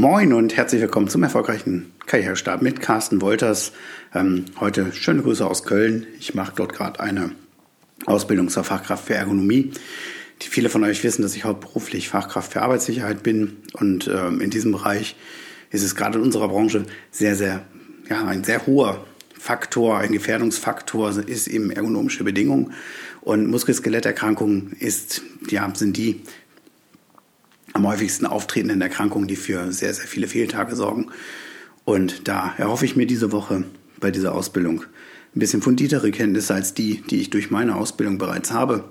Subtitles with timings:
[0.00, 3.72] Moin und herzlich willkommen zum erfolgreichen Karrierestab mit Carsten Wolters.
[4.14, 6.06] Ähm, heute schöne Grüße aus Köln.
[6.18, 7.32] Ich mache dort gerade eine
[8.06, 9.72] Ausbildung zur Fachkraft für Ergonomie.
[10.40, 14.48] Die viele von euch wissen, dass ich hauptberuflich Fachkraft für Arbeitssicherheit bin und ähm, in
[14.48, 15.16] diesem Bereich
[15.70, 17.66] ist es gerade in unserer Branche sehr, sehr,
[18.08, 19.04] ja, ein sehr hoher
[19.38, 22.72] Faktor, ein Gefährdungsfaktor ist eben ergonomische Bedingungen
[23.20, 25.20] und Muskel-Skeletterkrankungen ist,
[25.50, 26.22] ja, sind die
[27.72, 31.10] am häufigsten auftretenden Erkrankungen, die für sehr, sehr viele Fehltage sorgen.
[31.84, 33.64] Und da erhoffe ich mir diese Woche
[33.98, 34.84] bei dieser Ausbildung
[35.34, 38.84] ein bisschen fundiertere Kenntnisse als die, die ich durch meine Ausbildung bereits habe.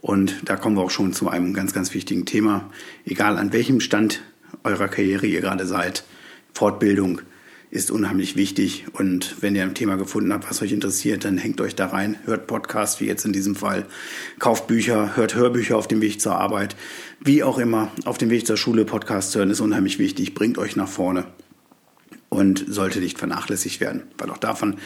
[0.00, 2.70] Und da kommen wir auch schon zu einem ganz, ganz wichtigen Thema.
[3.04, 4.22] Egal an welchem Stand
[4.64, 6.04] eurer Karriere ihr gerade seid,
[6.54, 7.20] Fortbildung
[7.70, 8.86] ist unheimlich wichtig.
[8.92, 12.16] Und wenn ihr ein Thema gefunden habt, was euch interessiert, dann hängt euch da rein,
[12.24, 13.86] hört Podcasts, wie jetzt in diesem Fall,
[14.38, 16.76] kauft Bücher, hört Hörbücher auf dem Weg zur Arbeit,
[17.20, 20.76] wie auch immer, auf dem Weg zur Schule Podcasts hören ist unheimlich wichtig, bringt euch
[20.76, 21.26] nach vorne
[22.28, 24.76] und sollte nicht vernachlässigt werden, weil auch davon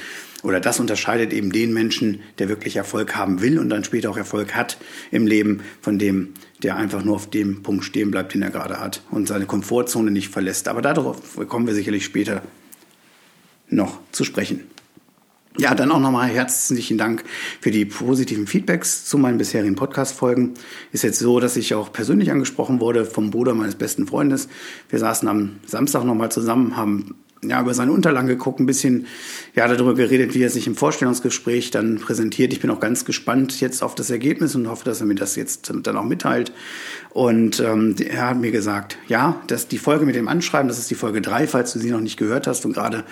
[0.42, 4.16] oder das unterscheidet eben den Menschen, der wirklich Erfolg haben will und dann später auch
[4.16, 4.76] Erfolg hat
[5.12, 8.80] im Leben, von dem, der einfach nur auf dem Punkt stehen bleibt, den er gerade
[8.80, 10.66] hat und seine Komfortzone nicht verlässt.
[10.66, 12.42] Aber darauf kommen wir sicherlich später
[13.72, 14.60] noch zu sprechen.
[15.58, 17.24] Ja, dann auch nochmal herzlichen Dank
[17.60, 20.54] für die positiven Feedbacks zu meinen bisherigen Podcast-Folgen.
[20.92, 24.48] Ist jetzt so, dass ich auch persönlich angesprochen wurde vom Bruder meines besten Freundes.
[24.88, 29.06] Wir saßen am Samstag nochmal zusammen, haben ja, über seine Unterlagen geguckt, ein bisschen
[29.54, 32.52] ja, darüber geredet, wie er sich im Vorstellungsgespräch dann präsentiert.
[32.52, 35.36] Ich bin auch ganz gespannt jetzt auf das Ergebnis und hoffe, dass er mir das
[35.36, 36.52] jetzt dann auch mitteilt.
[37.10, 40.90] Und ähm, er hat mir gesagt, ja, dass die Folge mit dem Anschreiben, das ist
[40.90, 43.04] die Folge drei, falls du sie noch nicht gehört hast und gerade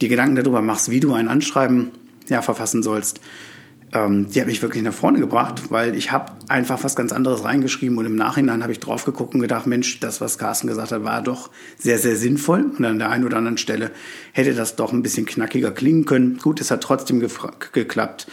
[0.00, 1.90] die Gedanken darüber machst, wie du ein Anschreiben
[2.28, 3.20] ja, verfassen sollst,
[3.94, 7.44] ähm, die habe ich wirklich nach vorne gebracht, weil ich habe einfach was ganz anderes
[7.44, 10.92] reingeschrieben und im Nachhinein habe ich drauf geguckt und gedacht, Mensch, das, was Carsten gesagt
[10.92, 13.90] hat, war doch sehr, sehr sinnvoll und an der einen oder anderen Stelle
[14.32, 16.38] hätte das doch ein bisschen knackiger klingen können.
[16.38, 18.28] Gut, es hat trotzdem geklappt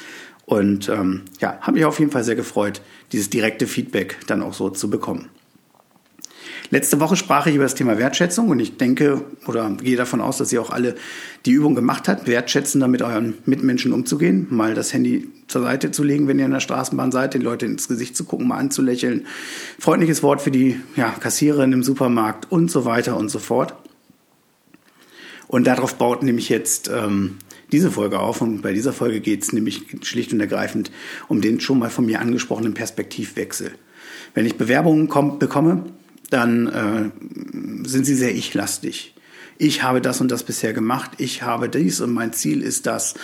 [0.46, 2.82] und ähm, ja, habe mich auf jeden Fall sehr gefreut,
[3.12, 5.30] dieses direkte Feedback dann auch so zu bekommen.
[6.72, 10.38] Letzte Woche sprach ich über das Thema Wertschätzung und ich denke oder gehe davon aus,
[10.38, 10.96] dass ihr auch alle
[11.46, 16.04] die Übung gemacht habt, wertschätzender mit euren Mitmenschen umzugehen, mal das Handy zur Seite zu
[16.04, 19.26] legen, wenn ihr in der Straßenbahn seid, den Leuten ins Gesicht zu gucken, mal anzulächeln,
[19.80, 23.74] freundliches Wort für die ja, Kassiererin im Supermarkt und so weiter und so fort.
[25.48, 27.38] Und darauf baut nämlich jetzt ähm,
[27.72, 28.42] diese Folge auf.
[28.42, 30.92] Und bei dieser Folge geht es nämlich schlicht und ergreifend
[31.28, 33.72] um den schon mal von mir angesprochenen Perspektivwechsel.
[34.36, 35.86] Wenn ich Bewerbungen komm, bekomme,
[36.30, 39.16] dann äh, sind sie sehr ich-lastig.
[39.58, 43.16] Ich habe das und das bisher gemacht, ich habe dies und mein Ziel ist das.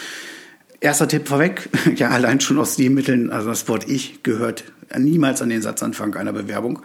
[0.81, 4.66] Erster Tipp vorweg, ja, allein schon aus den Mitteln, also das Wort ich gehört
[4.97, 6.81] niemals an den Satzanfang einer Bewerbung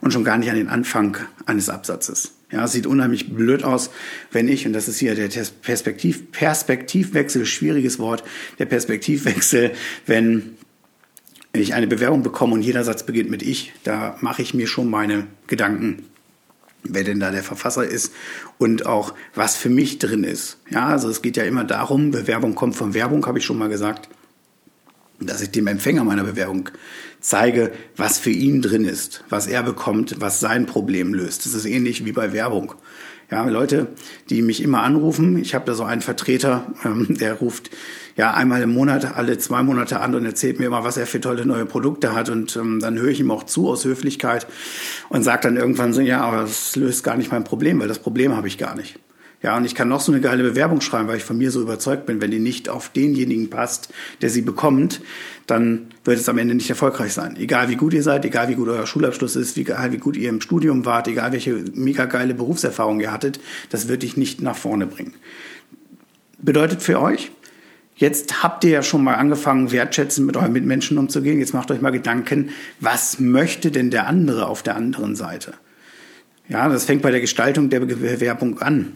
[0.00, 1.16] und schon gar nicht an den Anfang
[1.46, 2.32] eines Absatzes.
[2.50, 3.90] Ja, es sieht unheimlich blöd aus,
[4.32, 5.28] wenn ich, und das ist hier der
[5.62, 8.24] Perspektiv, Perspektivwechsel, schwieriges Wort,
[8.58, 9.70] der Perspektivwechsel,
[10.06, 10.56] wenn
[11.52, 14.88] ich eine Bewerbung bekomme und jeder Satz beginnt mit ich, da mache ich mir schon
[14.88, 16.06] meine Gedanken,
[16.84, 18.12] wer denn da der Verfasser ist
[18.58, 20.58] und auch was für mich drin ist.
[20.70, 23.68] Ja, also es geht ja immer darum, Bewerbung kommt von Werbung, habe ich schon mal
[23.68, 24.08] gesagt,
[25.20, 26.70] dass ich dem Empfänger meiner Bewerbung
[27.20, 31.44] zeige, was für ihn drin ist, was er bekommt, was sein Problem löst.
[31.46, 32.74] Das ist ähnlich wie bei Werbung.
[33.30, 33.86] Ja, Leute,
[34.28, 35.38] die mich immer anrufen.
[35.38, 37.70] Ich habe da so einen Vertreter, ähm, der ruft
[38.16, 41.20] ja einmal im Monat, alle zwei Monate an und erzählt mir immer, was er für
[41.20, 42.28] tolle neue Produkte hat.
[42.28, 44.48] Und ähm, dann höre ich ihm auch zu aus Höflichkeit
[45.10, 48.00] und sage dann irgendwann so, ja, aber das löst gar nicht mein Problem, weil das
[48.00, 48.98] Problem habe ich gar nicht.
[49.42, 51.62] Ja, und ich kann noch so eine geile Bewerbung schreiben, weil ich von mir so
[51.62, 53.88] überzeugt bin, wenn die nicht auf denjenigen passt,
[54.20, 55.00] der sie bekommt,
[55.46, 57.36] dann wird es am Ende nicht erfolgreich sein.
[57.36, 60.28] Egal wie gut ihr seid, egal wie gut euer Schulabschluss ist, egal wie gut ihr
[60.28, 63.40] im Studium wart, egal welche mega geile Berufserfahrung ihr hattet,
[63.70, 65.14] das wird dich nicht nach vorne bringen.
[66.38, 67.30] Bedeutet für euch,
[67.96, 71.38] Jetzt habt ihr ja schon mal angefangen, wertschätzend mit euren Mitmenschen umzugehen.
[71.38, 72.48] Jetzt macht euch mal Gedanken,
[72.80, 75.52] was möchte denn der andere auf der anderen Seite?
[76.48, 78.94] Ja, das fängt bei der Gestaltung der Bewerbung an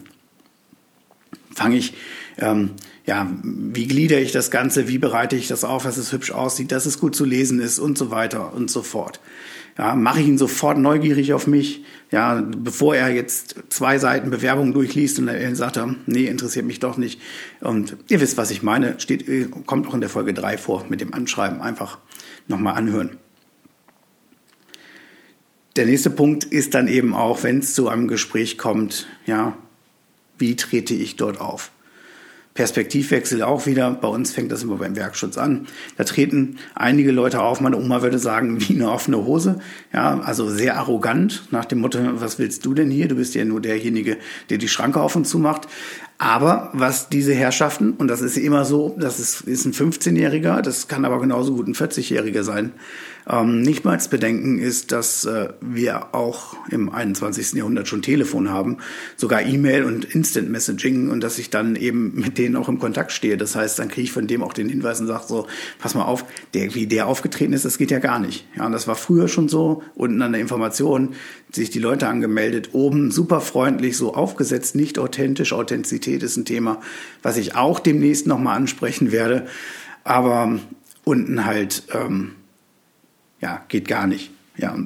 [1.55, 1.93] fange ich,
[2.37, 2.71] ähm,
[3.05, 6.71] ja, wie gliedere ich das Ganze, wie bereite ich das auf, dass es hübsch aussieht,
[6.71, 9.19] dass es gut zu lesen ist und so weiter und so fort.
[9.77, 14.73] Ja, mache ich ihn sofort neugierig auf mich, ja, bevor er jetzt zwei Seiten Bewerbung
[14.73, 17.19] durchliest und er sagt, nee, interessiert mich doch nicht.
[17.59, 19.25] Und ihr wisst, was ich meine, steht,
[19.65, 21.99] kommt auch in der Folge drei vor mit dem Anschreiben, einfach
[22.47, 23.17] nochmal anhören.
[25.75, 29.57] Der nächste Punkt ist dann eben auch, wenn es zu einem Gespräch kommt, ja,
[30.37, 31.71] wie trete ich dort auf?
[32.55, 33.91] Perspektivwechsel auch wieder.
[33.91, 35.67] Bei uns fängt das immer beim Werkschutz an.
[35.97, 39.59] Da treten einige Leute auf, meine Oma würde sagen, wie eine offene Hose.
[39.93, 43.09] Ja, also sehr arrogant nach dem Motto, was willst du denn hier?
[43.09, 44.17] Du bist ja nur derjenige,
[44.49, 45.67] der die Schranke auf und zu macht.
[46.17, 50.87] Aber was diese Herrschaften, und das ist immer so, das ist, ist ein 15-Jähriger, das
[50.87, 52.71] kann aber genauso gut ein 40-Jähriger sein,
[53.27, 57.53] ähm, nicht mal zu bedenken ist, dass äh, wir auch im 21.
[57.53, 58.77] Jahrhundert schon Telefon haben,
[59.17, 63.11] sogar E-Mail und Instant Messaging und dass ich dann eben mit denen auch im Kontakt
[63.11, 63.35] stehe.
[63.35, 65.47] Das heißt, dann kriege ich von dem auch den Hinweis und sage so,
[65.79, 66.23] pass mal auf,
[66.53, 68.47] der, wie der aufgetreten ist, das geht ja gar nicht.
[68.55, 69.83] Ja, und das war früher schon so.
[69.95, 71.15] Unten an der Information
[71.51, 75.51] sich die Leute angemeldet, oben super freundlich, so aufgesetzt, nicht authentisch.
[75.51, 76.81] Authentizität ist ein Thema,
[77.21, 79.47] was ich auch demnächst nochmal ansprechen werde.
[80.03, 80.59] Aber
[81.03, 82.31] unten halt ähm,
[83.41, 84.31] ja, geht gar nicht.
[84.57, 84.77] Ja,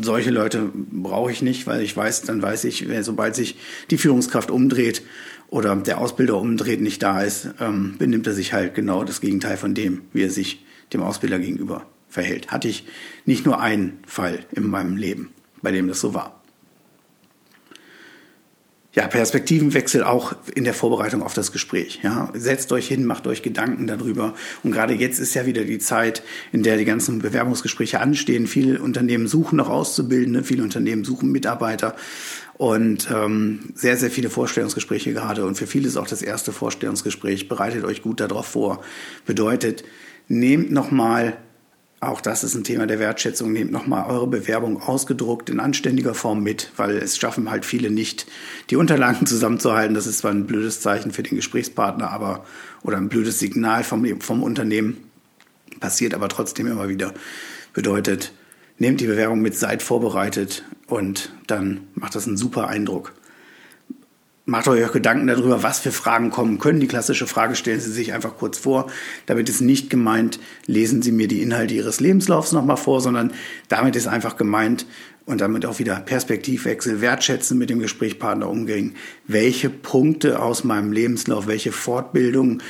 [0.00, 3.56] solche Leute brauche ich nicht, weil ich weiß, dann weiß ich, sobald sich
[3.90, 5.02] die Führungskraft umdreht
[5.48, 9.58] oder der Ausbilder umdreht, nicht da ist, ähm, benimmt er sich halt genau das Gegenteil
[9.58, 10.64] von dem, wie er sich
[10.94, 12.48] dem Ausbilder gegenüber verhält.
[12.48, 12.86] Hatte ich
[13.26, 15.30] nicht nur einen Fall in meinem Leben,
[15.60, 16.37] bei dem das so war
[18.92, 22.00] ja, Perspektivenwechsel auch in der Vorbereitung auf das Gespräch.
[22.02, 24.34] Ja, setzt euch hin, macht euch Gedanken darüber.
[24.62, 28.46] Und gerade jetzt ist ja wieder die Zeit, in der die ganzen Bewerbungsgespräche anstehen.
[28.46, 31.96] Viele Unternehmen suchen noch Auszubildende, viele Unternehmen suchen Mitarbeiter
[32.54, 35.44] und ähm, sehr, sehr viele Vorstellungsgespräche gerade.
[35.44, 37.48] Und für viele ist auch das erste Vorstellungsgespräch.
[37.48, 38.82] Bereitet euch gut darauf vor.
[39.26, 39.84] Bedeutet,
[40.28, 41.36] nehmt nochmal
[42.00, 43.52] auch das ist ein Thema der Wertschätzung.
[43.52, 48.26] Nehmt nochmal eure Bewerbung ausgedruckt in anständiger Form mit, weil es schaffen halt viele nicht,
[48.70, 49.94] die Unterlagen zusammenzuhalten.
[49.94, 52.44] Das ist zwar ein blödes Zeichen für den Gesprächspartner, aber
[52.82, 54.98] oder ein blödes Signal vom, vom Unternehmen.
[55.80, 57.12] Passiert aber trotzdem immer wieder.
[57.72, 58.32] Bedeutet,
[58.78, 63.12] nehmt die Bewerbung mit, seid vorbereitet und dann macht das einen super Eindruck.
[64.48, 66.80] Macht euch auch Gedanken darüber, was für Fragen kommen können.
[66.80, 68.90] Die klassische Frage stellen Sie sich einfach kurz vor.
[69.26, 73.34] Damit ist nicht gemeint, lesen Sie mir die Inhalte Ihres Lebenslaufs nochmal vor, sondern
[73.68, 74.86] damit ist einfach gemeint
[75.26, 78.96] und damit auch wieder Perspektivwechsel, wertschätzen mit dem Gesprächspartner umgehen.
[79.26, 82.62] Welche Punkte aus meinem Lebenslauf, welche Fortbildung,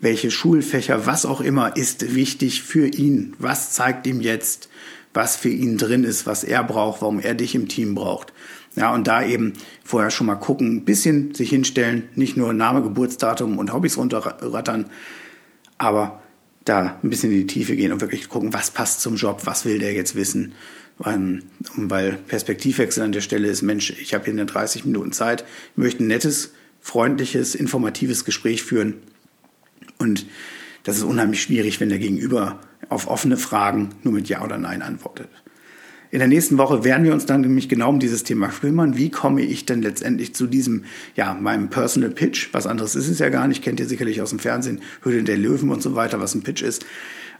[0.00, 3.36] welche Schulfächer, was auch immer ist wichtig für ihn?
[3.38, 4.68] Was zeigt ihm jetzt,
[5.14, 8.32] was für ihn drin ist, was er braucht, warum er dich im Team braucht?
[8.74, 9.52] Ja, und da eben
[9.84, 14.86] vorher schon mal gucken, ein bisschen sich hinstellen, nicht nur Name, Geburtsdatum und Hobbys runterrattern,
[15.76, 16.22] aber
[16.64, 19.64] da ein bisschen in die Tiefe gehen und wirklich gucken, was passt zum Job, was
[19.64, 20.54] will der jetzt wissen.
[21.04, 21.42] Ähm,
[21.74, 25.44] weil Perspektivwechsel an der Stelle ist, Mensch, ich habe hier eine 30 Minuten Zeit,
[25.74, 28.94] möchte ein nettes, freundliches, informatives Gespräch führen.
[29.98, 30.26] Und
[30.84, 34.82] das ist unheimlich schwierig, wenn der Gegenüber auf offene Fragen nur mit Ja oder Nein
[34.82, 35.28] antwortet.
[36.10, 38.98] In der nächsten Woche werden wir uns dann nämlich genau um dieses Thema kümmern.
[38.98, 40.84] Wie komme ich denn letztendlich zu diesem,
[41.16, 42.50] ja, meinem Personal Pitch?
[42.52, 45.38] Was anderes ist es ja gar nicht, kennt ihr sicherlich aus dem Fernsehen, Höhle der
[45.38, 46.84] Löwen und so weiter, was ein Pitch ist.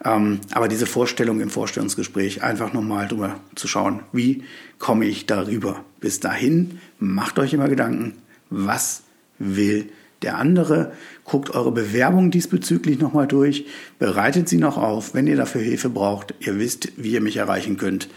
[0.03, 4.43] Ähm, aber diese Vorstellung im Vorstellungsgespräch, einfach nochmal drüber zu schauen, wie
[4.79, 5.85] komme ich darüber?
[6.00, 8.15] Bis dahin, macht euch immer Gedanken,
[8.49, 9.03] was
[9.38, 9.91] will
[10.23, 10.93] der andere,
[11.25, 13.67] guckt eure Bewerbung diesbezüglich nochmal durch,
[13.99, 17.77] bereitet sie noch auf, wenn ihr dafür Hilfe braucht, ihr wisst, wie ihr mich erreichen
[17.77, 18.09] könnt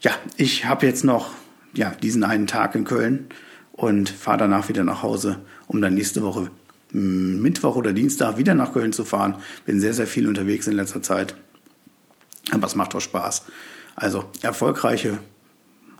[0.00, 1.30] ja, ich habe jetzt noch
[1.74, 3.26] ja, diesen einen Tag in Köln
[3.72, 6.50] und fahre danach wieder nach Hause, um dann nächste Woche
[6.92, 9.36] hm, Mittwoch oder Dienstag wieder nach Köln zu fahren.
[9.66, 11.34] Bin sehr, sehr viel unterwegs in letzter Zeit.
[12.50, 13.44] Aber es macht auch Spaß.
[13.94, 15.18] Also erfolgreiche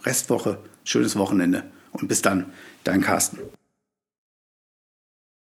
[0.05, 2.47] Restwoche, schönes Wochenende und bis dann,
[2.85, 3.39] dein Carsten.